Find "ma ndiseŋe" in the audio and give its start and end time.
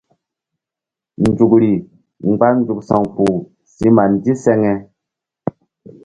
3.95-4.73